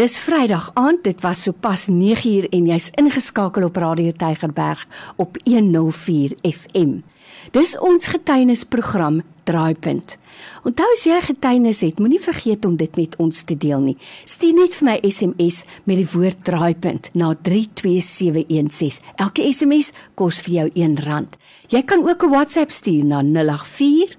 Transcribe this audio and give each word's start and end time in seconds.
Dis 0.00 0.14
Vrydag 0.16 0.70
aand, 0.80 1.02
dit 1.04 1.18
was 1.20 1.42
sopas 1.44 1.82
9uur 1.92 2.46
en 2.56 2.68
jy's 2.70 2.86
ingeskakel 2.96 3.66
op 3.66 3.76
Radio 3.76 4.14
Tygerberg 4.16 4.86
op 5.20 5.36
104 5.44 6.38
FM. 6.40 6.94
Dis 7.52 7.74
ons 7.84 8.08
getuienisprogram 8.08 9.18
Draaipunt. 9.44 10.14
Onthou 10.64 10.86
as 10.94 11.04
jy 11.04 11.18
getuienis 11.26 11.82
het, 11.84 12.00
moenie 12.00 12.20
vergeet 12.22 12.64
om 12.64 12.78
dit 12.80 12.96
met 12.96 13.18
ons 13.20 13.42
te 13.44 13.58
deel 13.60 13.84
nie. 13.90 13.96
Stuur 14.24 14.56
net 14.62 14.78
vir 14.78 14.88
my 14.88 14.96
SMS 15.04 15.66
met 15.84 16.00
die 16.00 16.08
woord 16.14 16.40
Draaipunt 16.48 17.10
na 17.12 17.34
32716. 17.36 19.04
Elke 19.20 19.44
SMS 19.52 19.92
kos 20.16 20.40
vir 20.46 20.54
jou 20.62 20.66
R1. 20.88 21.28
Jy 21.76 21.82
kan 21.84 22.08
ook 22.08 22.24
'n 22.24 22.32
WhatsApp 22.32 22.70
stuur 22.72 23.04
na 23.04 23.20
084 23.20 24.16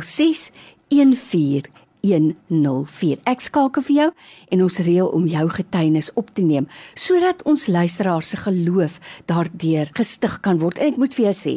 66 0.00 1.20
14 1.28 1.79
104. 2.02 3.20
Ek 3.24 3.40
skakel 3.40 3.82
vir 3.82 3.96
jou 3.96 4.08
en 4.50 4.62
ons 4.62 4.78
reël 4.86 5.10
om 5.16 5.26
jou 5.26 5.44
getuienis 5.48 6.10
op 6.14 6.32
te 6.34 6.42
neem 6.42 6.68
sodat 6.94 7.42
ons 7.48 7.66
luisteraars 7.66 8.32
se 8.32 8.40
geloof 8.40 8.98
daardeur 9.26 9.90
gestig 9.98 10.40
kan 10.40 10.58
word. 10.58 10.78
En 10.78 10.92
ek 10.92 10.98
moet 11.00 11.14
vir 11.14 11.30
jou 11.30 11.36
sê, 11.36 11.54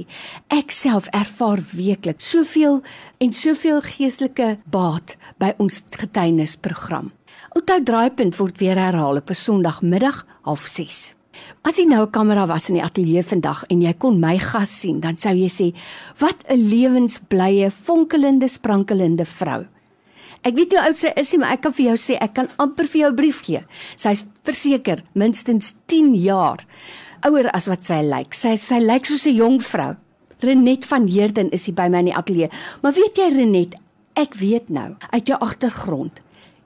ek 0.53 0.71
self 0.71 1.09
ervaar 1.13 1.61
weekliks 1.73 2.29
soveel 2.33 2.81
en 3.23 3.33
soveel 3.33 3.81
geestelike 3.81 4.57
baat 4.71 5.17
by 5.39 5.53
ons 5.57 5.81
getuienisprogram. 5.97 7.11
Onthou 7.53 7.81
draaipunt 7.85 8.37
word 8.39 8.57
weer 8.61 8.79
herhaal 8.79 9.17
op 9.17 9.29
'n 9.29 9.35
Sondagmiddag 9.35 10.25
06:30. 10.43 11.15
As 11.63 11.77
jy 11.77 11.85
nou 11.85 12.05
'n 12.05 12.11
kamera 12.11 12.45
was 12.47 12.69
in 12.69 12.75
die 12.75 12.83
ateljee 12.83 13.23
vandag 13.23 13.63
en 13.69 13.81
jy 13.81 13.93
kon 13.93 14.19
my 14.19 14.37
gas 14.37 14.79
sien, 14.79 14.99
dan 14.99 15.17
sou 15.17 15.33
jy 15.33 15.49
sê, 15.49 15.73
"Wat 16.19 16.43
'n 16.49 16.69
lewensblye, 16.69 17.71
fonkelende, 17.71 18.47
sprankelende 18.47 19.25
vrou." 19.25 19.65
Ek 20.43 20.57
weet 20.57 20.73
hoe 20.75 20.81
oud 20.83 20.97
sy 20.99 21.11
is, 21.15 21.29
maar 21.39 21.53
ek 21.55 21.61
kan 21.63 21.71
vir 21.71 21.85
jou 21.93 21.99
sê 22.01 22.17
ek 22.19 22.33
kan 22.35 22.49
amper 22.59 22.87
vir 22.91 23.05
jou 23.05 23.11
brief 23.15 23.37
gee. 23.45 23.61
Sy's 23.95 24.25
verseker 24.43 24.99
minstens 25.15 25.71
10 25.87 26.09
jaar 26.19 26.65
ouer 27.23 27.47
as 27.55 27.69
wat 27.71 27.87
sy 27.87 28.01
lyk. 28.03 28.35
Sy 28.35 28.57
sy 28.59 28.81
lyk 28.83 29.07
soos 29.07 29.23
'n 29.25 29.39
jong 29.39 29.61
vrou. 29.63 29.95
Renet 30.43 30.83
van 30.83 31.07
Heerden 31.07 31.49
is 31.51 31.65
hier 31.65 31.75
by 31.75 31.87
my 31.87 31.99
in 31.99 32.11
die 32.11 32.15
ateljee. 32.15 32.49
Maar 32.81 32.91
weet 32.91 33.17
jy 33.17 33.29
Renet, 33.31 33.75
ek 34.15 34.35
weet 34.35 34.69
nou 34.69 34.95
uit 35.13 35.27
jou 35.27 35.39
agtergrond. 35.39 36.19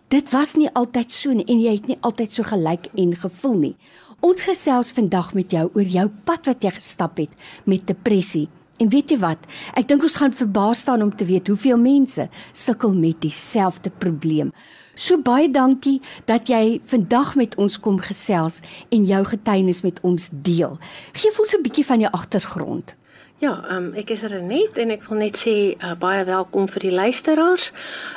Dit 0.09 0.31
was 0.31 0.55
nie 0.55 0.69
altyd 0.73 1.11
so 1.11 1.31
nie 1.33 1.45
en 1.47 1.59
jy 1.59 1.73
het 1.73 1.87
nie 1.87 1.97
altyd 2.01 2.31
so 2.31 2.43
gelyk 2.43 2.89
en 2.95 3.15
gevoel 3.15 3.57
nie. 3.57 3.75
Ons 4.21 4.43
gesels 4.43 4.91
vandag 4.91 5.33
met 5.35 5.51
jou 5.51 5.69
oor 5.75 5.83
jou 5.83 6.09
pad 6.25 6.47
wat 6.47 6.63
jy 6.63 6.71
gestap 6.71 7.17
het 7.17 7.29
met 7.65 7.85
depressie 7.85 8.47
En 8.77 8.89
weet 8.89 9.09
jy 9.09 9.17
wat? 9.17 9.45
Ek 9.73 9.87
dink 9.89 10.03
ons 10.05 10.17
gaan 10.19 10.33
verbaas 10.33 10.83
staan 10.85 11.01
om 11.01 11.13
te 11.15 11.25
weet 11.25 11.49
hoeveel 11.49 11.79
mense 11.81 12.27
sukkel 12.53 12.93
met 12.93 13.21
dieselfde 13.25 13.89
probleem. 13.89 14.51
So 14.97 15.17
baie 15.21 15.49
dankie 15.49 15.99
dat 16.29 16.49
jy 16.49 16.79
vandag 16.89 17.35
met 17.37 17.55
ons 17.61 17.79
kom 17.81 17.97
gesels 18.01 18.61
en 18.93 19.05
jou 19.05 19.23
getuienis 19.25 19.83
met 19.85 20.01
ons 20.01 20.29
deel. 20.31 20.77
Geef 21.13 21.39
ons 21.39 21.53
'n 21.57 21.61
bietjie 21.61 21.85
van 21.85 21.99
jou 21.99 22.11
agtergrond. 22.11 22.95
Ja, 23.37 23.59
um, 23.69 23.91
ek 23.93 24.09
is 24.15 24.23
Renet 24.25 24.79
en 24.81 24.89
ek 24.95 25.03
wil 25.05 25.19
net 25.21 25.35
sê 25.37 25.51
uh, 25.77 25.91
baie 26.01 26.23
welkom 26.25 26.65
vir 26.73 26.87
die 26.87 26.93
luisteraars. 26.95 27.67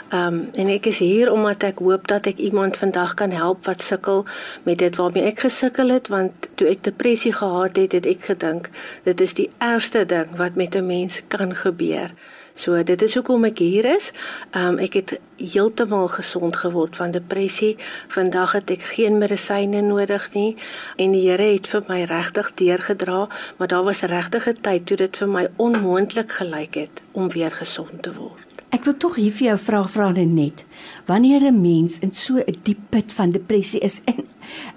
Ehm 0.09 0.39
um, 0.39 0.39
en 0.63 0.71
ek 0.73 0.89
is 0.89 1.03
hier 1.05 1.29
omdat 1.29 1.67
ek 1.69 1.83
hoop 1.85 2.09
dat 2.09 2.31
ek 2.31 2.41
iemand 2.41 2.81
vandag 2.81 3.13
kan 3.21 3.35
help 3.37 3.69
wat 3.69 3.85
sukkel 3.85 4.25
met 4.65 4.81
dit 4.81 4.97
waarmee 4.97 5.29
ek 5.29 5.45
gesukkel 5.45 5.93
het 5.93 6.09
want 6.09 6.49
toe 6.57 6.71
ek 6.73 6.87
depressie 6.89 7.35
gehad 7.37 7.77
het, 7.77 7.93
het 7.99 8.09
ek 8.09 8.25
gedink 8.31 8.73
dit 9.05 9.21
is 9.21 9.37
die 9.37 9.51
ergste 9.61 10.07
ding 10.09 10.33
wat 10.41 10.57
met 10.57 10.73
'n 10.73 10.89
mens 10.89 11.21
kan 11.29 11.53
gebeur. 11.53 12.17
So 12.55 12.83
dit 12.83 13.03
is 13.03 13.15
hoekom 13.15 13.45
ek 13.45 13.59
hier 13.59 13.85
is. 13.85 14.11
Ehm 14.51 14.75
um, 14.75 14.79
ek 14.79 14.95
het 14.95 15.21
heeltemal 15.37 16.09
gesond 16.09 16.57
geword 16.57 16.97
van 16.97 17.11
depressie. 17.11 17.77
Vandag 18.09 18.53
het 18.53 18.71
ek 18.71 18.83
geen 18.97 19.19
medisyne 19.19 19.81
nodig 19.81 20.33
nie 20.35 20.57
en 20.97 21.13
die 21.13 21.29
Here 21.31 21.53
het 21.53 21.69
vir 21.69 21.85
my 21.89 22.03
regtig 22.05 22.55
deurgedra, 22.55 23.29
maar 23.57 23.69
daar 23.69 23.85
was 23.85 24.03
regtig 24.03 24.49
'n 24.49 24.61
tyd 24.61 24.87
toe 24.87 24.97
dit 24.97 25.17
vir 25.17 25.29
my 25.29 25.49
onmoontlik 25.57 26.33
gelyk 26.33 26.75
het 26.75 27.03
om 27.13 27.29
weer 27.29 27.51
gesond 27.51 28.03
te 28.03 28.13
word. 28.15 28.50
Ek 28.71 28.85
wil 28.87 28.95
tog 29.03 29.17
hier 29.19 29.33
vir 29.35 29.49
jou 29.49 29.57
vra 29.59 29.81
vra 29.91 30.11
net. 30.15 30.65
Wanneer 31.07 31.43
'n 31.51 31.61
mens 31.61 31.99
in 31.99 32.13
so 32.13 32.39
'n 32.39 32.55
diep 32.63 32.79
put 32.91 33.13
van 33.13 33.33
depressie 33.33 33.81
is 33.81 34.01
en 34.11 34.23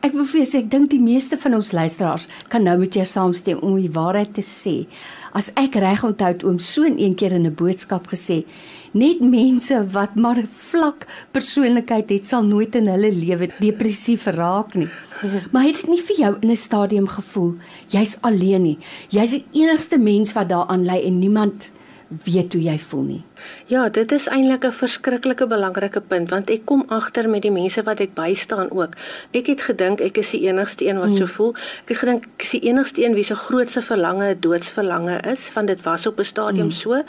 ek 0.02 0.14
wil 0.14 0.26
vir 0.26 0.42
jou 0.42 0.50
sê 0.50 0.64
ek 0.64 0.72
dink 0.72 0.90
die 0.90 1.00
meeste 1.00 1.38
van 1.38 1.54
ons 1.54 1.72
luisteraars 1.72 2.28
kan 2.50 2.64
nou 2.64 2.78
met 2.78 2.94
jou 2.94 3.06
saamstem 3.06 3.60
om 3.60 3.76
die 3.76 3.92
waarheid 3.92 4.34
te 4.34 4.42
sê. 4.42 4.88
As 5.34 5.52
ek 5.56 5.76
reg 5.76 6.04
onthou 6.04 6.34
oom 6.44 6.60
so 6.60 6.84
'n 6.84 6.98
een 6.98 7.16
keer 7.16 7.34
in 7.34 7.46
'n 7.46 7.54
boodskap 7.54 8.08
gesê, 8.08 8.46
net 8.94 9.22
mense 9.22 9.86
wat 9.92 10.16
maar 10.16 10.42
vlak 10.52 11.06
persoonlikheid 11.32 12.10
het 12.10 12.26
sal 12.26 12.44
nooit 12.44 12.76
in 12.76 12.88
hulle 12.88 13.12
lewe 13.12 13.52
depressief 13.60 14.26
raak 14.26 14.74
nie. 14.76 14.90
Maar 15.52 15.64
het 15.64 15.76
dit 15.76 15.88
nie 15.88 16.02
vir 16.02 16.18
jou 16.18 16.36
in 16.42 16.50
'n 16.50 16.56
stadium 16.56 17.08
gevoel 17.08 17.56
jy's 17.90 18.18
alleen 18.22 18.64
nie. 18.64 18.78
Jy's 19.10 19.32
die 19.32 19.46
enigste 19.52 19.98
mens 19.98 20.34
wat 20.34 20.50
daaraan 20.50 20.86
lê 20.86 21.06
en 21.06 21.20
niemand 21.20 21.72
weet 22.24 22.54
hoe 22.54 22.62
jy 22.62 22.80
voel 22.80 23.02
nie. 23.02 23.24
Ja, 23.66 23.90
dit 23.90 24.12
is 24.12 24.28
eintlik 24.28 24.66
'n 24.66 24.72
verskriklike 24.72 25.48
belangrike 25.48 26.02
punt 26.02 26.30
want 26.30 26.50
ek 26.50 26.66
kom 26.66 26.84
agter 26.88 27.30
met 27.30 27.42
die 27.42 27.52
mense 27.52 27.84
wat 27.84 28.00
ek 28.00 28.14
bystaan 28.14 28.72
ook. 28.72 28.94
Ek 29.32 29.48
het 29.48 29.62
gedink 29.62 30.02
ek 30.02 30.18
is 30.18 30.30
die 30.30 30.48
enigste 30.48 30.86
een 30.88 30.98
wat 30.98 31.10
mm. 31.10 31.18
so 31.18 31.26
voel. 31.26 31.54
Ek 31.84 31.90
het 31.90 31.98
gedink 31.98 32.24
ek 32.24 32.44
is 32.44 32.50
die 32.50 32.62
enigste 32.62 33.04
een 33.06 33.14
wie 33.14 33.24
se 33.24 33.36
grootste 33.36 33.82
verlange 33.82 34.36
'n 34.36 34.40
doodsverlange 34.40 35.20
is, 35.32 35.52
want 35.54 35.68
dit 35.68 35.82
was 35.84 36.06
op 36.06 36.20
'n 36.20 36.24
stadium 36.24 36.66
mm. 36.66 36.72
so. 36.72 37.04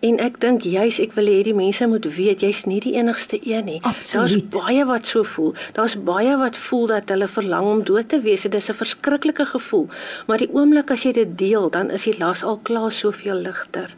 En 0.00 0.18
ek 0.18 0.40
dink 0.40 0.62
juis 0.62 0.98
ek 1.00 1.12
wil 1.12 1.26
hê 1.26 1.42
die 1.42 1.54
mense 1.54 1.86
moet 1.86 2.04
weet 2.04 2.40
jy's 2.40 2.64
nie 2.64 2.80
die 2.80 2.94
enigste 2.94 3.38
een 3.42 3.64
nie. 3.64 3.80
Daar's 4.12 4.48
baie 4.48 4.84
wat 4.84 5.06
so 5.06 5.22
voel. 5.22 5.54
Daar's 5.72 6.02
baie 6.02 6.36
wat 6.36 6.56
voel 6.56 6.86
dat 6.86 7.08
hulle 7.08 7.28
verlang 7.28 7.66
om 7.66 7.84
dood 7.84 8.08
te 8.08 8.20
wees. 8.20 8.42
Dit 8.42 8.54
is 8.54 8.68
'n 8.68 8.74
verskriklike 8.74 9.46
gevoel. 9.46 9.88
Maar 10.26 10.38
die 10.38 10.52
oomblik 10.52 10.90
as 10.90 11.02
jy 11.02 11.12
dit 11.12 11.38
deel, 11.38 11.70
dan 11.70 11.90
is 11.90 12.04
die 12.04 12.18
las 12.18 12.42
al 12.42 12.58
klaar 12.62 12.92
soveel 12.92 13.34
ligter. 13.34 13.90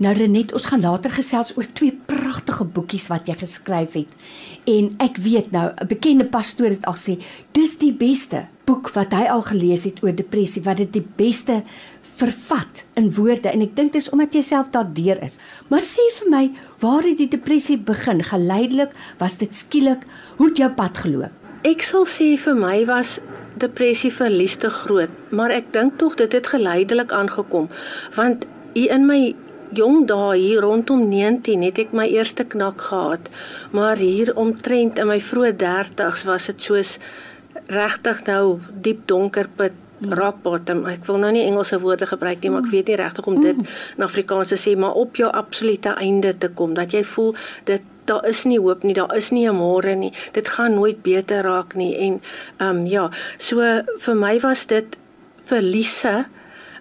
Nou 0.00 0.14
Renet, 0.16 0.52
ons 0.56 0.66
gaan 0.70 0.80
later 0.80 1.12
gesels 1.12 1.52
oor 1.56 1.66
twee 1.76 1.92
pragtige 2.08 2.64
boekies 2.64 3.10
wat 3.12 3.26
jy 3.28 3.36
geskryf 3.42 3.96
het. 3.98 4.12
En 4.70 4.94
ek 5.04 5.18
weet 5.20 5.50
nou, 5.52 5.68
'n 5.68 5.86
bekende 5.86 6.24
pastoor 6.24 6.72
het 6.72 6.86
al 6.86 6.96
sê, 6.96 7.20
dis 7.52 7.76
die 7.78 7.92
beste 7.92 8.46
boek 8.64 8.90
wat 8.94 9.12
hy 9.12 9.26
al 9.28 9.42
gelees 9.42 9.84
het 9.84 10.02
oor 10.02 10.14
depressie, 10.14 10.62
wat 10.62 10.76
dit 10.76 10.92
die 10.92 11.06
beste 11.16 11.62
vervat 12.16 12.84
in 12.94 13.10
woorde 13.12 13.50
en 13.50 13.62
ek 13.62 13.74
dink 13.76 13.92
dis 13.92 14.10
omdat 14.10 14.34
jy 14.34 14.42
self 14.42 14.70
daardeur 14.70 15.22
is. 15.22 15.38
Maar 15.68 15.80
sê 15.80 16.04
vir 16.18 16.30
my, 16.30 16.50
waar 16.80 17.02
het 17.02 17.18
die 17.18 17.28
depressie 17.28 17.78
begin? 17.78 18.22
Geleidelik, 18.22 18.90
was 19.18 19.36
dit 19.36 19.54
skielik? 19.56 20.04
Hoe 20.36 20.48
het 20.48 20.56
jou 20.56 20.70
pad 20.70 20.98
geloop? 20.98 21.32
Ek 21.64 21.82
sal 21.82 22.06
sê 22.10 22.36
vir 22.36 22.54
my 22.54 22.84
was 22.88 23.20
depressie 23.60 24.10
verlies 24.10 24.56
te 24.56 24.70
groot, 24.70 25.10
maar 25.30 25.50
ek 25.50 25.72
dink 25.72 25.98
tog 25.98 26.16
dit 26.16 26.32
het 26.32 26.46
geleidelik 26.46 27.12
aangekom 27.12 27.68
want 28.16 28.46
hier 28.74 28.90
in 28.90 29.06
my 29.06 29.34
jong 29.76 30.06
dae 30.06 30.38
hier 30.38 30.62
rondom 30.64 31.08
19 31.08 31.62
het 31.66 31.78
ek 31.78 31.92
my 31.96 32.06
eerste 32.06 32.44
knak 32.44 32.80
gehad. 32.80 33.30
Maar 33.72 33.96
hier 33.96 34.34
omtrent 34.36 34.98
in 34.98 35.08
my 35.10 35.20
vroeë 35.20 35.54
30's 35.60 36.24
was 36.28 36.46
dit 36.50 36.62
soos 36.62 36.98
regtig 37.72 38.24
nou 38.26 38.60
diep 38.84 39.06
donker 39.06 39.48
put 39.56 39.78
rock 40.10 40.42
bottom. 40.42 40.84
Ek 40.90 41.06
wil 41.06 41.20
nou 41.22 41.30
nie 41.34 41.44
Engelse 41.46 41.78
woorde 41.82 42.08
gebruik 42.10 42.42
nie, 42.42 42.50
maar 42.50 42.64
ek 42.66 42.72
weet 42.72 42.90
nie 42.90 42.98
regtig 42.98 43.28
om 43.30 43.38
dit 43.42 43.62
in 43.62 44.04
Afrikaans 44.04 44.50
te 44.50 44.58
sê, 44.58 44.74
maar 44.78 44.98
op 44.98 45.16
jou 45.20 45.30
absolute 45.30 45.94
einde 46.02 46.34
te 46.38 46.50
kom 46.50 46.74
dat 46.74 46.94
jy 46.94 47.04
voel 47.06 47.34
dit 47.70 47.88
daar 48.10 48.24
is 48.26 48.42
nie 48.50 48.58
hoop 48.58 48.82
nie, 48.82 48.96
daar 48.98 49.14
is 49.14 49.30
nie 49.30 49.46
'n 49.46 49.54
môre 49.54 49.94
nie. 49.94 50.12
Dit 50.32 50.48
gaan 50.48 50.74
nooit 50.74 51.02
beter 51.02 51.44
raak 51.44 51.74
nie 51.74 51.94
en 51.96 52.20
ehm 52.58 52.68
um, 52.68 52.86
ja, 52.86 53.10
so 53.38 53.60
vir 53.98 54.14
my 54.14 54.40
was 54.40 54.66
dit 54.66 54.98
verliese 55.44 56.26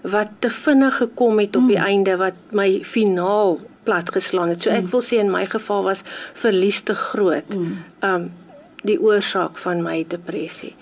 wat 0.02 0.28
te 0.40 0.50
vinnig 0.50 0.98
gekom 0.98 1.40
het 1.40 1.56
op 1.56 1.68
die 1.68 1.78
mm. 1.78 1.86
einde 1.86 2.18
wat 2.18 2.34
my 2.52 2.84
finaal 2.84 3.60
plat 3.84 4.12
geslaan 4.12 4.54
het. 4.54 4.62
So 4.62 4.70
ek 4.70 4.88
mm. 4.88 4.92
wil 4.94 5.04
sê 5.06 5.20
in 5.22 5.32
my 5.32 5.46
geval 5.46 5.84
was 5.84 6.02
verlies 6.34 6.82
te 6.82 6.96
groot. 6.98 7.56
Mm. 7.56 7.78
Um 8.06 8.32
die 8.82 8.98
oorsaak 8.98 9.60
van 9.62 9.84
my 9.86 10.00
depressie. 10.10 10.74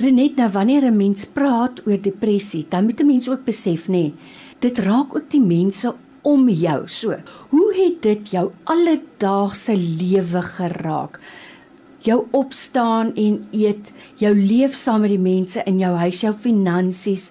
Renet, 0.00 0.38
nou 0.40 0.48
wanneer 0.48 0.86
'n 0.88 0.96
mens 0.96 1.26
praat 1.28 1.82
oor 1.86 2.00
depressie, 2.00 2.64
dan 2.68 2.84
moet 2.84 3.00
'n 3.00 3.06
mens 3.06 3.28
ook 3.28 3.44
besef 3.44 3.88
nê, 3.88 3.92
nee, 3.92 4.14
dit 4.58 4.78
raak 4.78 5.14
ook 5.16 5.30
die 5.30 5.44
mense 5.44 5.94
om 6.22 6.48
jou. 6.48 6.88
So, 6.88 7.16
hoe 7.48 7.74
het 7.74 8.02
dit 8.02 8.30
jou 8.30 8.50
alledaagse 8.64 9.76
lewe 9.76 10.42
geraak? 10.42 11.20
Jou 12.04 12.26
opstaan 12.36 13.14
en 13.14 13.40
eet, 13.50 13.92
jou 14.20 14.34
leef 14.36 14.74
saam 14.74 15.04
met 15.04 15.12
die 15.14 15.20
mense 15.20 15.62
in 15.66 15.78
jou 15.78 15.92
huis, 16.00 16.20
jou 16.24 16.32
finansies. 16.32 17.30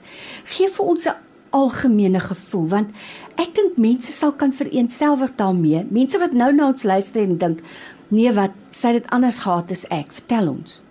Gee 0.55 0.69
vir 0.69 0.85
ons 0.85 1.07
'n 1.07 1.15
algemene 1.51 2.19
gevoel 2.19 2.67
want 2.67 2.89
ek 3.35 3.55
dink 3.55 3.77
mense 3.77 4.11
sal 4.11 4.31
kan 4.31 4.53
vereensgewig 4.53 5.35
daarmee. 5.35 5.85
Mense 5.89 6.19
wat 6.19 6.31
nou 6.31 6.53
na 6.53 6.67
ons 6.67 6.83
luister 6.83 7.21
en 7.21 7.37
dink, 7.37 7.59
nee 8.07 8.31
wat, 8.31 8.51
sê 8.71 8.91
dit 8.91 9.09
anders 9.09 9.39
gehad 9.39 9.71
as 9.71 9.85
ek. 9.89 10.11
Vertel 10.11 10.49
ons. 10.49 10.81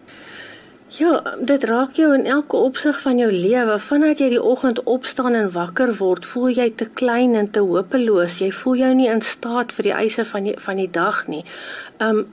Ja, 0.88 1.20
dit 1.44 1.64
raak 1.68 1.98
jou 2.00 2.14
in 2.16 2.24
elke 2.24 2.56
opsig 2.56 2.96
van 3.00 3.18
jou 3.18 3.28
lewe. 3.32 3.74
Vandat 3.78 4.22
jy 4.22 4.30
die 4.32 4.42
oggend 4.42 4.80
opstaan 4.88 5.34
en 5.36 5.50
wakker 5.52 5.92
word, 5.98 6.24
voel 6.24 6.48
jy 6.48 6.70
te 6.70 6.86
klein 6.88 7.34
en 7.36 7.50
te 7.52 7.60
hopeloos. 7.60 8.38
Jy 8.40 8.48
voel 8.56 8.80
jou 8.80 8.94
nie 8.94 9.10
in 9.12 9.20
staat 9.20 9.74
vir 9.76 9.90
die 9.90 9.92
eise 9.92 10.24
van 10.24 10.48
die 10.48 10.56
van 10.56 10.80
die 10.80 10.88
dag 10.88 11.26
nie. 11.28 11.44
Um 12.00 12.24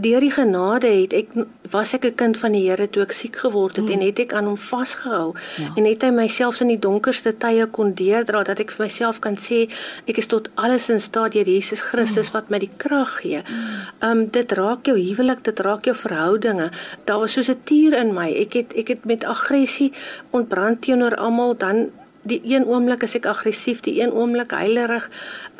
deur 0.00 0.20
die 0.20 0.30
genade 0.30 0.88
het 0.88 1.12
ek 1.12 1.28
was 1.70 1.94
ek 1.94 2.04
'n 2.04 2.14
kind 2.14 2.36
van 2.36 2.52
die 2.52 2.68
Here 2.68 2.88
toe 2.90 3.02
ek 3.02 3.12
siek 3.12 3.36
geword 3.36 3.76
het 3.76 3.84
mm. 3.84 3.92
en 3.92 4.00
het 4.00 4.18
ek 4.18 4.32
aan 4.32 4.44
hom 4.44 4.56
vasgehou 4.56 5.34
ja. 5.56 5.72
en 5.76 5.84
het 5.84 6.02
hy 6.02 6.10
myself 6.10 6.60
in 6.60 6.68
die 6.68 6.78
donkerste 6.78 7.32
tye 7.38 7.66
kon 7.66 7.94
deurdra 7.94 8.42
dat 8.44 8.60
ek 8.60 8.70
vir 8.70 8.86
myself 8.86 9.20
kan 9.20 9.36
sê 9.36 9.68
ek 10.06 10.18
is 10.18 10.26
tot 10.26 10.50
alles 10.54 10.88
in 10.88 11.00
staat 11.00 11.32
deur 11.32 11.46
Jesus 11.46 11.80
Christus 11.80 12.28
mm. 12.28 12.32
wat 12.32 12.50
my 12.50 12.58
die 12.58 12.70
krag 12.76 13.20
gee. 13.20 13.42
Mm. 13.42 14.10
Um 14.10 14.26
dit 14.30 14.52
raak 14.52 14.86
jou 14.86 14.96
huwelik, 14.98 15.44
dit 15.44 15.60
raak 15.60 15.84
jou 15.84 15.94
verhoudinge. 15.94 16.70
Daar 17.04 17.18
was 17.18 17.32
soos 17.32 17.48
'n 17.48 17.60
tier 17.64 17.92
in 17.92 18.14
my. 18.14 18.32
Ek 18.32 18.52
het 18.52 18.72
ek 18.74 18.88
het 18.88 19.04
met 19.04 19.24
aggressie 19.24 19.92
ontbrand 20.30 20.82
teenoor 20.82 21.16
almal 21.16 21.56
dan 21.56 21.90
die 22.24 22.40
een 22.44 22.66
oomblik 22.66 23.04
is 23.06 23.14
ek 23.18 23.28
aggressief, 23.30 23.82
die 23.84 24.00
een 24.00 24.12
oomblik 24.12 24.54
heilerig. 24.56 25.10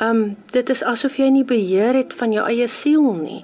Um 0.03 0.35
dit 0.53 0.69
is 0.69 0.83
asof 0.83 1.17
jy 1.21 1.29
nie 1.33 1.45
beheer 1.47 1.97
het 1.97 2.13
van 2.13 2.33
jou 2.33 2.45
eie 2.47 2.67
siel 2.67 3.13
nie. 3.19 3.43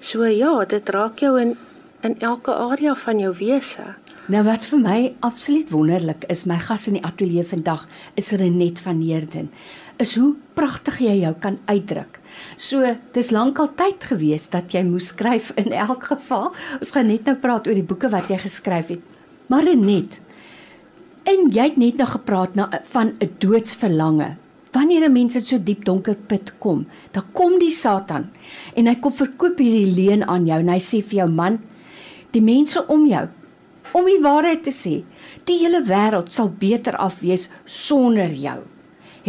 So 0.00 0.24
ja, 0.24 0.64
dit 0.64 0.94
raak 0.94 1.20
jou 1.20 1.36
in 1.40 1.56
in 2.00 2.16
elke 2.24 2.54
area 2.54 2.94
van 2.96 3.18
jou 3.20 3.34
wese. 3.36 3.94
Nou 4.30 4.44
wat 4.46 4.64
vir 4.64 4.80
my 4.80 4.98
absoluut 5.26 5.70
wonderlik 5.72 6.24
is, 6.32 6.46
my 6.46 6.56
gas 6.62 6.86
in 6.88 6.96
die 6.96 7.04
ateljee 7.04 7.44
vandag 7.44 7.86
is 8.20 8.30
Renet 8.30 8.80
van 8.80 9.00
Heerden. 9.02 9.50
Is 10.00 10.14
hoe 10.16 10.34
pragtig 10.54 11.00
jy 11.04 11.18
jou 11.24 11.34
kan 11.42 11.58
uitdruk. 11.66 12.20
So, 12.56 12.94
dis 13.12 13.32
lankal 13.34 13.72
tyd 13.76 14.04
gewees 14.06 14.46
dat 14.52 14.72
jy 14.72 14.84
moes 14.86 15.10
skryf 15.10 15.50
in 15.60 15.74
elk 15.76 16.06
geval. 16.12 16.52
Ons 16.78 16.94
gaan 16.94 17.10
net 17.10 17.26
nou 17.28 17.36
praat 17.42 17.66
oor 17.68 17.76
die 17.76 17.84
boeke 17.84 18.08
wat 18.12 18.30
jy 18.30 18.38
geskryf 18.40 18.94
het. 18.94 19.02
Maar 19.50 19.66
Renet, 19.66 20.20
en 21.24 21.50
jy 21.52 21.66
het 21.70 21.76
net 21.76 21.96
nou 22.00 22.08
gepraat 22.08 22.54
na 22.54 22.70
van 22.92 23.14
'n 23.20 23.30
doodsverlange 23.38 24.36
wanneer 24.72 25.08
'n 25.08 25.12
mens 25.12 25.34
in 25.34 25.44
so 25.44 25.58
diep 25.58 25.84
donker 25.84 26.14
put 26.14 26.52
kom, 26.58 26.86
dan 27.12 27.24
kom 27.32 27.58
die 27.58 27.70
Satan 27.70 28.30
en 28.76 28.86
hy 28.86 28.94
kom 28.94 29.12
verkoop 29.12 29.58
hierdie 29.58 29.94
leuen 29.94 30.28
aan 30.28 30.46
jou 30.46 30.58
en 30.60 30.68
hy 30.68 30.78
sê 30.78 31.02
vir 31.02 31.18
jou 31.18 31.28
man, 31.28 31.58
die 32.30 32.42
mense 32.42 32.86
om 32.86 33.06
jou 33.06 33.28
om 33.92 34.06
die 34.06 34.20
waarheid 34.22 34.62
te 34.62 34.70
sê, 34.70 35.02
die 35.44 35.58
hele 35.58 35.82
wêreld 35.82 36.32
sal 36.32 36.48
beter 36.48 36.96
af 36.96 37.20
wees 37.20 37.48
sonder 37.64 38.30
jou. 38.32 38.60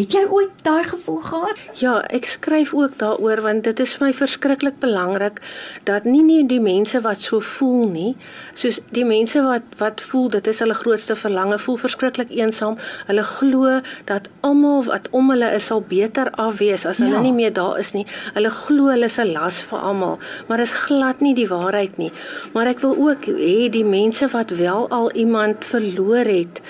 Het 0.02 0.16
jy 0.16 0.22
ooit 0.34 0.62
daai 0.66 0.88
gevoel 0.90 1.20
gehad? 1.22 1.60
Ja, 1.78 1.92
ek 2.10 2.26
skryf 2.26 2.72
ook 2.74 2.96
daaroor 2.98 3.44
want 3.46 3.68
dit 3.68 3.80
is 3.84 3.92
vir 4.00 4.08
my 4.08 4.14
verskriklik 4.18 4.80
belangrik 4.82 5.38
dat 5.86 6.08
nie 6.10 6.24
net 6.26 6.48
die 6.50 6.62
mense 6.64 7.04
wat 7.06 7.22
so 7.22 7.38
voel 7.46 7.84
nie, 7.92 8.14
soos 8.58 8.80
die 8.96 9.06
mense 9.06 9.44
wat 9.46 9.76
wat 9.78 10.02
voel 10.02 10.32
dit 10.34 10.48
is 10.50 10.62
hulle 10.64 10.78
grootste 10.80 11.14
verlange, 11.20 11.60
voel 11.62 11.78
verskriklik 11.84 12.34
eensaam. 12.34 12.80
Hulle 13.12 13.26
glo 13.30 13.76
dat 14.10 14.30
almal 14.48 14.88
wat 14.90 15.10
om 15.18 15.30
hulle 15.36 15.52
is 15.60 15.70
sal 15.70 15.84
beter 15.92 16.32
af 16.46 16.58
wees 16.64 16.88
as 16.90 17.02
hulle 17.04 17.20
ja. 17.20 17.26
nie 17.28 17.36
meer 17.38 17.54
daar 17.54 17.78
is 17.84 17.94
nie. 17.94 18.08
Hulle 18.34 18.50
glo 18.64 18.90
hulle 18.96 19.12
is 19.12 19.20
'n 19.22 19.34
las 19.36 19.62
vir 19.70 19.86
almal, 19.92 20.18
maar 20.48 20.58
dit 20.58 20.68
is 20.72 20.74
glad 20.88 21.22
nie 21.22 21.36
die 21.36 21.50
waarheid 21.52 21.98
nie. 22.02 22.12
Maar 22.54 22.74
ek 22.74 22.80
wil 22.80 22.98
ook 22.98 23.30
hê 23.30 23.70
die 23.70 23.86
mense 23.86 24.28
wat 24.34 24.50
wel 24.50 24.90
al 24.90 25.12
iemand 25.12 25.66
verloor 25.66 26.26
het, 26.26 26.62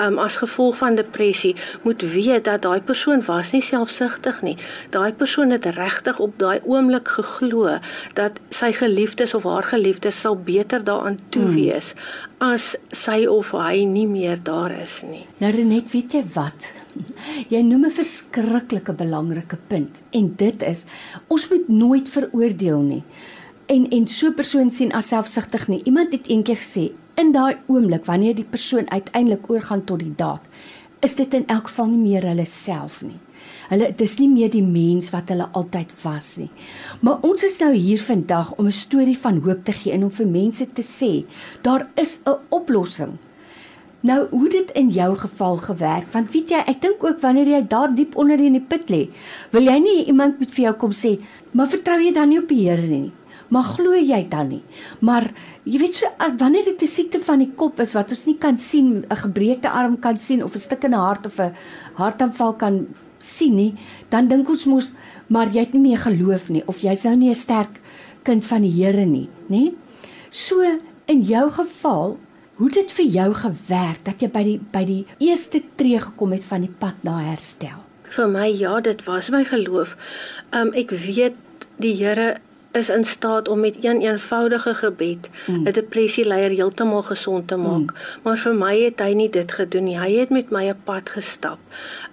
um, 0.00 0.18
as 0.18 0.36
gevolg 0.42 0.76
van 0.76 0.94
depressie 0.94 1.54
moet 1.82 2.02
weet 2.02 2.44
dat 2.44 2.62
daai 2.62 2.80
persoon 2.80 3.22
was 3.26 3.52
nie 3.52 3.62
selfsugtig 3.62 4.42
nie. 4.42 4.56
Daai 4.90 5.12
persoon 5.12 5.50
het 5.50 5.66
regtig 5.76 6.18
op 6.18 6.38
daai 6.38 6.60
oomblik 6.64 7.08
geglo 7.08 7.78
dat 8.18 8.40
sy 8.50 8.72
geliefdes 8.72 9.34
of 9.34 9.44
haar 9.48 9.66
geliefdes 9.72 10.20
sal 10.20 10.36
beter 10.36 10.84
daaraan 10.84 11.18
toe 11.28 11.46
hmm. 11.46 11.54
wees 11.54 11.92
hmm. 11.92 12.52
as 12.52 12.74
sy 12.96 13.24
of 13.30 13.52
hy 13.52 13.84
nie 13.84 14.06
meer 14.08 14.40
daar 14.42 14.72
is 14.74 15.00
nie. 15.06 15.26
Nou 15.38 15.52
Renet, 15.54 15.90
weet 15.92 16.16
jy 16.18 16.24
wat? 16.34 16.70
Jy 17.52 17.60
noem 17.62 17.86
'n 17.86 17.94
verskriklike 17.94 18.92
belangrike 18.92 19.58
punt 19.68 20.00
en 20.10 20.32
dit 20.36 20.62
is 20.62 20.84
ons 21.28 21.48
moet 21.50 21.68
nooit 21.68 22.08
veroordeel 22.08 22.80
nie. 22.80 23.04
En 23.66 23.86
en 23.88 24.08
so 24.08 24.26
'n 24.26 24.34
persoon 24.34 24.70
sien 24.70 24.92
as 24.92 25.08
selfsugtig 25.08 25.68
nie. 25.68 25.82
Iemand 25.84 26.12
het 26.12 26.26
eendag 26.26 26.58
gesê 26.58 26.90
in 27.20 27.32
daai 27.36 27.58
oomblik 27.68 28.06
wanneer 28.08 28.34
die 28.34 28.48
persoon 28.48 28.88
uiteindelik 28.90 29.50
oorgaan 29.50 29.84
tot 29.84 30.00
die 30.00 30.14
daad, 30.16 30.44
is 31.04 31.16
dit 31.18 31.34
in 31.36 31.46
elk 31.52 31.68
geval 31.68 31.90
nie 31.92 32.00
meer 32.00 32.26
hulle 32.30 32.46
self 32.48 33.00
nie. 33.04 33.18
Hulle 33.70 33.90
dis 33.96 34.16
nie 34.18 34.28
meer 34.28 34.50
die 34.52 34.64
mens 34.64 35.12
wat 35.14 35.30
hulle 35.32 35.46
altyd 35.56 35.92
was 36.02 36.34
nie. 36.40 36.50
Maar 37.04 37.22
ons 37.26 37.44
is 37.46 37.58
nou 37.62 37.70
hier 37.74 38.00
vandag 38.02 38.54
om 38.56 38.66
'n 38.66 38.72
storie 38.72 39.18
van 39.18 39.40
hoop 39.44 39.64
te 39.64 39.72
gee 39.72 39.92
en 39.92 40.04
om 40.04 40.10
vir 40.10 40.26
mense 40.26 40.66
te 40.72 40.82
sê 40.82 41.24
daar 41.62 41.86
is 41.94 42.20
'n 42.26 42.38
oplossing. 42.48 43.18
Nou, 44.02 44.28
hoe 44.30 44.48
dit 44.48 44.70
in 44.70 44.88
jou 44.88 45.16
geval 45.16 45.56
gewerk? 45.56 46.12
Want 46.12 46.32
weet 46.32 46.50
jy, 46.50 46.62
ek 46.66 46.80
dink 46.80 47.04
ook 47.04 47.20
wanneer 47.20 47.46
jy 47.46 47.66
daar 47.68 47.94
diep 47.94 48.16
onder 48.16 48.40
in 48.40 48.52
die 48.52 48.66
put 48.68 48.88
lê, 48.90 49.10
wil 49.50 49.62
jy 49.62 49.78
nie 49.78 50.04
iemand 50.06 50.38
met 50.40 50.48
vir 50.48 50.64
jou 50.64 50.74
kom 50.74 50.90
sê, 50.90 51.20
"Maar 51.52 51.68
vertrou 51.68 52.00
jy 52.00 52.12
dan 52.12 52.28
nie 52.28 52.38
op 52.38 52.48
die 52.48 52.68
Here 52.68 52.86
nie?" 52.86 53.12
Maar 53.48 53.62
glo 53.62 53.94
jy 53.94 54.28
dan 54.28 54.48
nie? 54.48 54.62
Maar 55.00 55.30
jy 55.64 55.78
weet 55.78 55.94
so 55.94 56.06
as 56.18 56.32
wanneer 56.38 56.64
dit 56.64 56.82
'n 56.82 56.86
siekte 56.86 57.18
van 57.18 57.38
die 57.38 57.52
kop 57.56 57.80
is 57.80 57.94
wat 57.94 58.10
ons 58.10 58.26
nie 58.26 58.38
kan 58.38 58.56
sien, 58.56 59.04
'n 59.08 59.16
gebreekte 59.16 59.70
arm 59.70 59.98
kan 59.98 60.18
sien 60.18 60.44
of 60.44 60.54
'n 60.54 60.58
stuk 60.58 60.84
in 60.84 60.94
'n 60.94 60.98
hart 60.98 61.26
of 61.26 61.38
'n 61.38 61.54
hartaanval 61.94 62.54
kan 62.54 62.86
sien 63.18 63.54
nie, 63.54 63.74
dan 64.08 64.28
dink 64.28 64.48
ons 64.48 64.64
mos 64.66 64.92
maar 65.30 65.46
jy 65.46 65.60
het 65.60 65.72
nie 65.72 65.90
meer 65.90 65.98
geloof 65.98 66.48
nie 66.50 66.62
of 66.66 66.80
jy's 66.82 67.04
nou 67.04 67.16
nie 67.16 67.30
'n 67.30 67.34
sterk 67.34 67.80
kind 68.22 68.44
van 68.44 68.62
die 68.62 68.72
Here 68.72 69.06
nie, 69.06 69.28
nê? 69.48 69.72
So 70.30 70.62
in 71.06 71.22
jou 71.22 71.50
geval, 71.50 72.18
hoe 72.54 72.70
dit 72.70 72.92
vir 72.92 73.04
jou 73.04 73.34
gewerk 73.34 74.04
dat 74.04 74.20
jy 74.20 74.28
by 74.28 74.42
die 74.44 74.58
by 74.72 74.84
die 74.84 75.06
eerste 75.18 75.62
tree 75.76 75.98
gekom 75.98 76.32
het 76.32 76.44
van 76.44 76.60
die 76.60 76.74
pad 76.78 76.94
na 77.02 77.18
herstel? 77.18 77.80
Vir 78.10 78.28
my 78.28 78.48
ja, 78.48 78.80
dit 78.80 79.04
was 79.06 79.30
my 79.30 79.44
geloof. 79.44 79.96
Um 80.52 80.72
ek 80.74 80.90
weet 80.90 81.36
die 81.78 81.94
Here 81.94 82.40
is 82.72 82.88
in 82.88 83.04
staat 83.04 83.48
om 83.48 83.60
met 83.60 83.76
een 83.84 84.00
eenvoudige 84.00 84.74
gebed 84.74 85.30
'n 85.46 85.52
mm. 85.52 85.72
depressie 85.72 86.26
leier 86.26 86.50
heeltemal 86.50 87.02
gesond 87.02 87.48
te 87.48 87.56
maak. 87.56 87.90
Mm. 87.90 87.96
Maar 88.22 88.38
vir 88.38 88.54
my 88.54 88.74
het 88.80 89.00
hy 89.00 89.12
nie 89.12 89.30
dit 89.30 89.52
gedoen 89.52 89.84
nie. 89.84 89.98
Hy 89.98 90.12
het 90.18 90.30
met 90.30 90.50
my 90.50 90.68
'n 90.68 90.80
pad 90.84 91.10
gestap. 91.10 91.58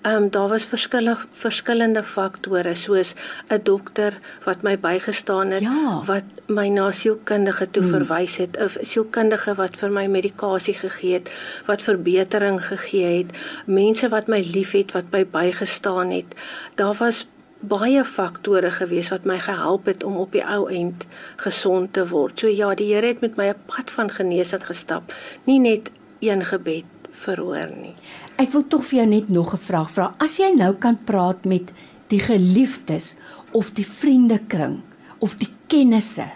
Ehm 0.01 0.15
um, 0.15 0.29
daar 0.29 0.47
was 0.47 0.63
verskillende 0.63 1.17
verskillende 1.31 2.03
faktore 2.03 2.75
soos 2.75 3.13
'n 3.49 3.59
dokter 3.63 4.19
wat 4.43 4.61
my 4.61 4.79
bygestaan 4.79 5.51
het 5.51 5.61
ja. 5.61 6.01
wat 6.05 6.23
my 6.45 6.67
na 6.67 6.91
sielkundige 6.91 7.71
toe 7.71 7.83
mm. 7.83 7.89
verwys 7.89 8.37
het, 8.37 8.57
'n 8.57 8.85
sielkundige 8.85 9.55
wat 9.55 9.77
vir 9.77 9.91
my 9.91 10.05
medikasie 10.07 10.73
gegee 10.73 11.13
het, 11.13 11.31
wat 11.65 11.81
verbetering 11.81 12.65
gegee 12.65 13.17
het, 13.17 13.31
mense 13.65 14.09
wat 14.09 14.27
my 14.27 14.47
liefhet 14.53 14.91
wat 14.91 15.03
my 15.11 15.25
bygestaan 15.25 16.09
het. 16.11 16.35
Daar 16.75 16.93
was 16.93 17.27
baie 17.61 18.03
faktore 18.05 18.71
gewees 18.71 19.09
wat 19.09 19.25
my 19.25 19.39
gehelp 19.41 19.87
het 19.89 20.03
om 20.03 20.17
op 20.21 20.31
die 20.31 20.43
ou 20.45 20.67
end 20.69 21.07
gesond 21.41 21.93
te 21.93 22.05
word. 22.07 22.39
So 22.39 22.47
ja, 22.47 22.73
die 22.75 22.93
Here 22.93 23.07
het 23.07 23.21
met 23.21 23.37
my 23.37 23.49
'n 23.49 23.61
pad 23.65 23.91
van 23.91 24.09
genesing 24.09 24.65
gestap, 24.65 25.13
nie 25.45 25.59
net 25.59 25.91
een 26.19 26.45
gebed 26.45 26.85
verhoor 27.11 27.71
nie. 27.81 27.95
Ek 28.37 28.51
wil 28.51 28.67
tog 28.67 28.85
vir 28.85 28.99
jou 28.99 29.07
net 29.07 29.29
nog 29.29 29.53
'n 29.53 29.57
vraag 29.57 29.91
vra. 29.91 30.11
As 30.19 30.37
jy 30.37 30.53
nou 30.55 30.73
kan 30.73 30.97
praat 31.03 31.45
met 31.45 31.71
die 32.07 32.19
geliefdes 32.19 33.15
of 33.51 33.71
die 33.71 33.85
vriendekring 33.85 34.81
of 35.19 35.35
die 35.37 35.49
kennisse 35.67 36.29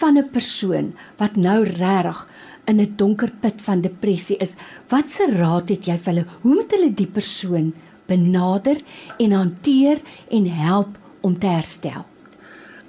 van 0.00 0.18
'n 0.18 0.30
persoon 0.30 0.94
wat 1.18 1.36
nou 1.36 1.64
regtig 1.64 2.26
in 2.66 2.80
'n 2.80 2.94
donker 2.96 3.30
put 3.40 3.62
van 3.62 3.80
depressie 3.80 4.36
is, 4.36 4.56
watse 4.88 5.26
raad 5.32 5.68
het 5.68 5.84
jy 5.86 5.96
vir 5.96 6.12
hulle? 6.12 6.26
Hoe 6.42 6.54
moet 6.54 6.70
hulle 6.70 6.94
die 6.94 7.06
persoon 7.06 7.72
benader 8.10 8.80
en 9.18 9.32
hanteer 9.32 10.00
en 10.28 10.48
help 10.50 10.98
om 11.20 11.38
te 11.38 11.46
herstel. 11.46 12.09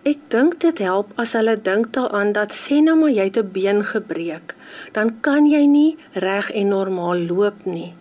Ek 0.02 0.18
dink 0.34 0.56
dit 0.64 0.80
help 0.82 1.12
as 1.22 1.36
hulle 1.38 1.54
dink 1.62 1.92
daaraan 1.94 2.32
dat 2.34 2.56
sê 2.58 2.80
nou 2.82 2.96
maar 2.98 3.14
jy 3.14 3.26
het 3.30 3.38
'n 3.38 3.52
been 3.54 3.84
gebreek, 3.86 4.56
dan 4.94 5.22
kan 5.22 5.46
jy 5.46 5.66
nie 5.66 5.98
reg 6.14 6.50
en 6.50 6.68
normaal 6.70 7.20
loop 7.30 7.66
nie 7.66 7.94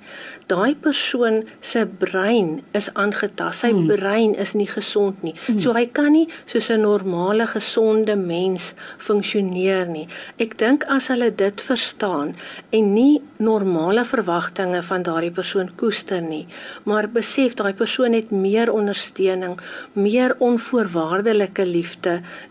daai 0.51 0.75
persoon 0.75 1.45
se 1.61 1.85
brein 1.87 2.61
is 2.75 2.89
aangetast. 2.99 3.63
Sy 3.63 3.71
mm. 3.75 3.91
brein 3.91 4.35
is 4.43 4.55
nie 4.59 4.67
gesond 4.71 5.23
nie. 5.23 5.35
Mm. 5.47 5.61
So 5.63 5.75
hy 5.77 5.87
kan 5.95 6.13
nie 6.17 6.27
soos 6.51 6.71
'n 6.71 6.83
normale 6.83 7.47
gesonde 7.47 8.17
mens 8.17 8.75
funksioneer 8.99 9.87
nie. 9.87 10.09
Ek 10.39 10.59
dink 10.59 10.85
as 10.89 11.09
hulle 11.09 11.31
dit 11.31 11.61
verstaan 11.61 12.35
en 12.71 12.95
nie 12.95 13.23
normale 13.39 14.05
verwagtinge 14.05 14.83
van 14.83 15.03
daardie 15.03 15.31
persoon 15.31 15.71
koester 15.77 16.21
nie, 16.21 16.47
maar 16.85 17.09
besef 17.09 17.55
daai 17.55 17.73
persoon 17.73 18.13
het 18.13 18.31
meer 18.31 18.73
ondersteuning, 18.73 19.59
meer 19.93 20.35
onvoorwaardelike 20.39 21.65
liefde 21.65 21.90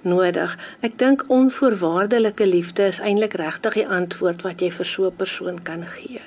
nodig. 0.01 0.57
Ek 0.81 0.97
dink 0.97 1.23
onvoorwaardelike 1.27 2.47
liefde 2.47 2.87
is 2.87 2.99
eintlik 2.99 3.33
regtig 3.33 3.73
die 3.73 3.87
antwoord 3.87 4.41
wat 4.41 4.61
jy 4.61 4.71
vir 4.71 4.85
so 4.85 5.05
'n 5.05 5.15
persoon 5.15 5.63
kan 5.63 5.85
gee. 5.85 6.21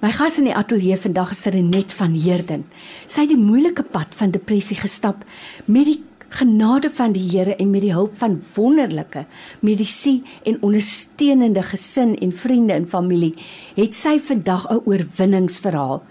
My 0.00 0.10
gas 0.12 0.38
in 0.38 0.44
die 0.44 0.54
ateljee 0.54 0.96
vandag 0.96 1.30
is 1.30 1.44
Renet 1.44 1.92
van 1.92 2.12
Heerden. 2.12 2.64
Sy 3.06 3.20
het 3.20 3.28
die 3.28 3.40
moeilike 3.40 3.82
pad 3.82 4.14
van 4.14 4.30
depressie 4.30 4.76
gestap 4.76 5.24
met 5.64 5.84
die 5.84 6.02
genade 6.34 6.90
van 6.90 7.12
die 7.14 7.22
Here 7.30 7.54
en 7.56 7.70
met 7.70 7.80
die 7.80 7.92
hulp 7.94 8.16
van 8.18 8.42
wonderlike 8.54 9.24
medisyne 9.60 10.22
en 10.44 10.58
ondersteunende 10.60 11.62
gesin 11.62 12.16
en 12.18 12.32
vriende 12.32 12.74
en 12.74 12.88
familie 12.88 13.34
het 13.78 13.94
sy 13.94 14.18
vandag 14.18 14.66
'n 14.68 14.82
oorwinningsverhaal. 14.84 16.02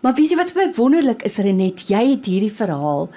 Maar 0.00 0.14
weet 0.14 0.30
jy 0.30 0.36
wat 0.36 0.54
baie 0.54 0.72
wonderlik 0.76 1.22
is 1.22 1.36
Renet, 1.36 1.88
jy 1.88 2.10
het 2.10 2.24
hierdie 2.26 2.52
verhaal 2.52 3.10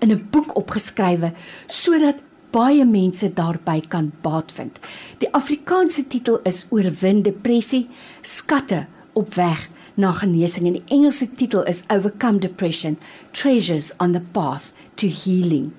in 0.00 0.10
'n 0.10 0.28
boek 0.30 0.56
opgeskrywe 0.56 1.32
sodat 1.66 2.25
baie 2.56 2.84
mense 2.88 3.28
daarby 3.36 3.82
kan 3.92 4.08
baat 4.24 4.54
vind. 4.56 4.78
Die 5.20 5.28
Afrikaanse 5.36 6.06
titel 6.08 6.40
is 6.48 6.64
Oorwin 6.72 7.20
depressie, 7.26 7.84
skatte 8.22 8.86
op 9.12 9.34
weg 9.36 9.68
na 9.96 10.12
genesing 10.12 10.66
en 10.68 10.78
die 10.78 10.88
Engelse 10.92 11.28
titel 11.36 11.64
is 11.68 11.84
Overcome 11.92 12.40
Depression: 12.40 12.96
Treasures 13.32 13.92
on 14.00 14.12
the 14.12 14.22
Path 14.32 14.72
to 14.96 15.08
Healing. 15.08 15.72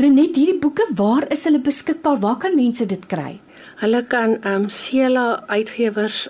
Renet, 0.00 0.36
hierdie 0.36 0.58
boeke, 0.60 0.86
waar 0.96 1.30
is 1.32 1.44
hulle 1.44 1.60
beskikbaar? 1.60 2.18
Waar 2.22 2.36
kan 2.40 2.56
mense 2.56 2.86
dit 2.88 3.06
kry? 3.10 3.40
Hulle 3.82 4.06
kan 4.08 4.30
ehm 4.40 4.62
um, 4.64 4.70
Sela 4.72 5.44
uitgewers 5.48 6.28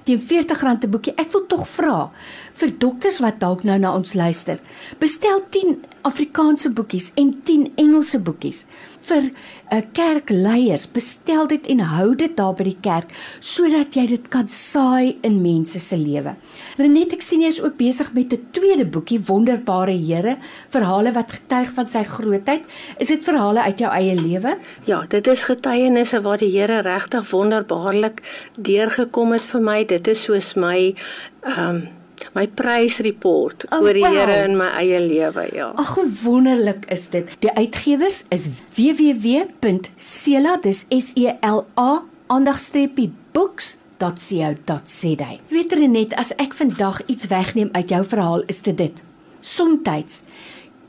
teen 0.05 0.19
R40 0.21 0.85
'n 0.85 0.91
boekie. 0.91 1.13
Ek 1.17 1.31
wil 1.31 1.45
tog 1.47 1.67
vra 1.67 2.11
vir 2.53 2.71
dokters 2.77 3.19
wat 3.19 3.39
dalk 3.39 3.63
nou 3.63 3.77
na 3.79 3.95
ons 3.95 4.13
luister. 4.13 4.59
Bestel 4.99 5.41
10 5.49 5.83
Afrikaanse 6.01 6.69
boekies 6.69 7.11
en 7.15 7.41
10 7.43 7.71
Engelse 7.75 8.19
boekies 8.19 8.65
vir 9.07 9.23
'n 9.23 9.31
uh, 9.71 9.81
kerkleiers. 9.93 10.87
Bestel 10.91 11.47
dit 11.47 11.67
en 11.67 11.79
hou 11.79 12.15
dit 12.15 12.35
daar 12.37 12.53
by 12.53 12.63
die 12.63 12.77
kerk 12.81 13.09
sodat 13.39 13.95
jy 13.95 14.05
dit 14.07 14.27
kan 14.29 14.47
saai 14.47 15.17
in 15.21 15.41
mense 15.41 15.79
se 15.79 15.97
lewe. 15.97 16.35
Renet, 16.77 17.13
ek 17.13 17.21
sien 17.21 17.41
jy 17.41 17.51
is 17.53 17.61
ook 17.61 17.77
besig 17.77 18.13
met 18.13 18.33
'n 18.33 18.47
tweede 18.51 18.85
boekie, 18.85 19.19
Wonderbare 19.19 19.95
Here, 19.95 20.37
verhale 20.69 21.11
wat 21.11 21.31
getuig 21.31 21.71
van 21.73 21.87
sy 21.87 22.03
grootheid. 22.03 22.63
Is 22.99 23.07
dit 23.07 23.23
verhale 23.23 23.61
uit 23.61 23.79
jou 23.79 23.91
eie 23.91 24.15
lewe? 24.15 24.57
Ja, 24.85 25.05
dit 25.09 25.27
is 25.27 25.43
getuienisse 25.43 26.21
waar 26.21 26.37
die 26.37 26.51
Here 26.51 26.81
regtig 26.81 27.29
wonderbaarlik 27.31 28.21
deurgekom 28.57 29.31
het 29.33 29.43
vir 29.43 29.61
my. 29.61 29.85
Dit 29.85 30.07
is 30.07 30.23
soos 30.23 30.55
my 30.55 30.95
ehm 31.43 31.69
um, 31.69 31.87
my 32.35 32.45
prysreport 32.47 33.65
oh, 33.69 33.81
oor 33.81 33.93
die 33.95 34.03
wow. 34.03 34.15
Here 34.15 34.43
in 34.47 34.57
my 34.59 34.71
eie 34.79 34.99
lewe, 35.03 35.47
ja. 35.55 35.71
Ag, 35.75 35.95
hoe 35.97 36.07
wonderlik 36.23 36.85
is 36.93 37.09
dit. 37.13 37.29
Die 37.43 37.51
uitgewers 37.51 38.23
is 38.35 38.49
www.sela, 38.77 40.59
dis 40.63 40.85
S 40.89 41.15
E 41.19 41.33
L 41.45 41.65
A 41.79 42.03
aandagstreepie 42.31 43.11
books 43.35 43.75
.co.za. 43.97 45.29
Weet 45.49 45.71
jy 45.71 45.87
net 45.87 46.13
as 46.19 46.33
ek 46.41 46.55
vandag 46.57 46.99
iets 47.07 47.29
wegneem 47.31 47.69
uit 47.71 47.91
jou 47.93 48.01
verhaal 48.03 48.43
is 48.51 48.59
dit 48.65 48.75
dit. 48.77 49.01
Somstyds 49.39 50.23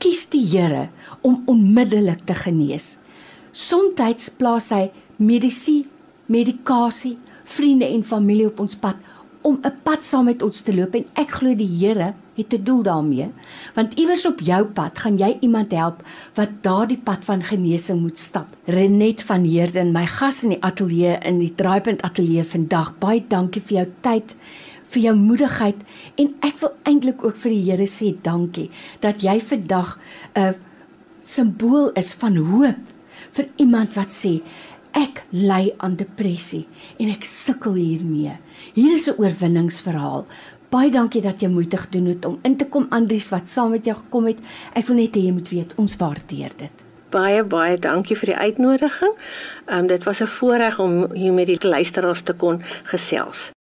kies 0.01 0.25
die 0.33 0.43
Here 0.43 0.87
om 1.25 1.43
onmiddellik 1.47 2.25
te 2.27 2.35
genees. 2.35 2.97
Somstyds 3.51 4.29
plaas 4.37 4.69
hy 4.75 4.89
medisyne, 5.17 5.87
medikasie, 6.27 7.15
vriende 7.47 7.87
en 7.87 8.03
familie 8.03 8.49
op 8.49 8.59
ons 8.59 8.75
pad 8.75 8.99
om 9.47 9.59
'n 9.63 9.79
pad 9.83 10.03
saam 10.03 10.25
met 10.25 10.41
ons 10.43 10.61
te 10.61 10.75
loop 10.75 10.95
en 10.95 11.05
ek 11.15 11.29
glo 11.39 11.55
die 11.55 11.73
Here 11.79 12.13
het 12.35 12.53
'n 12.53 12.63
doel 12.63 12.83
daarmee 12.83 13.29
want 13.75 13.93
iewers 13.93 14.25
op 14.25 14.39
jou 14.39 14.65
pad 14.65 14.99
gaan 14.99 15.17
jy 15.17 15.37
iemand 15.39 15.71
help 15.71 16.03
wat 16.35 16.49
daardie 16.61 16.99
pad 17.03 17.25
van 17.25 17.43
genesing 17.43 18.01
moet 18.01 18.19
stap. 18.19 18.47
Renet 18.65 19.23
van 19.23 19.43
Heerden, 19.43 19.91
my 19.91 20.05
gas 20.05 20.43
in 20.43 20.49
die 20.49 20.63
ateljee 20.63 21.17
in 21.23 21.39
die 21.39 21.55
Draaipunt 21.55 22.01
ateljee 22.01 22.43
vandag. 22.43 22.97
Baie 22.99 23.23
dankie 23.27 23.61
vir 23.61 23.77
jou 23.77 23.87
tyd, 24.01 24.35
vir 24.87 25.01
jou 25.01 25.15
moedigheid 25.15 25.81
en 26.15 26.35
ek 26.39 26.57
wil 26.59 26.73
eintlik 26.83 27.23
ook 27.23 27.35
vir 27.35 27.51
die 27.51 27.71
Here 27.71 27.87
sê 27.87 28.15
dankie 28.21 28.69
dat 28.99 29.21
jy 29.21 29.39
vandag 29.39 29.99
'n 30.35 30.55
simbool 31.23 31.91
is 31.93 32.13
van 32.13 32.35
hoop 32.35 32.79
vir 33.31 33.47
iemand 33.55 33.93
wat 33.93 34.11
sê 34.11 34.41
ek 34.97 35.21
ly 35.29 35.73
aan 35.77 35.95
depressie 35.99 36.65
en 36.97 37.11
ek 37.13 37.25
sukkel 37.29 37.77
hiermee. 37.77 38.33
Hier 38.73 38.93
is 38.97 39.07
'n 39.07 39.19
oorwinningsverhaal. 39.21 40.25
Baie 40.69 40.91
dankie 40.91 41.21
dat 41.21 41.39
jy 41.41 41.47
moeite 41.47 41.77
gedoen 41.77 42.05
het 42.05 42.25
om 42.25 42.39
in 42.43 42.57
te 42.57 42.65
kom 42.65 42.87
Andries 42.89 43.29
wat 43.29 43.49
saam 43.49 43.71
met 43.71 43.85
jou 43.85 43.95
gekom 43.95 44.25
het. 44.25 44.37
Ek 44.73 44.87
wil 44.87 44.95
net 44.95 45.15
hê 45.15 45.21
jy 45.25 45.31
moet 45.31 45.49
weet 45.49 45.75
ons 45.77 45.95
waardeer 45.95 46.51
dit. 46.57 46.83
Baie 47.09 47.43
baie 47.43 47.77
dankie 47.77 48.17
vir 48.17 48.33
die 48.33 48.35
uitnodiging. 48.35 49.13
Ehm 49.67 49.79
um, 49.79 49.87
dit 49.87 50.03
was 50.03 50.21
'n 50.21 50.27
voorreg 50.27 50.79
om 50.79 51.13
hier 51.13 51.33
met 51.33 51.47
die 51.47 51.67
luisteraars 51.67 52.21
te 52.21 52.33
kon 52.33 52.61
gesels. 52.83 53.51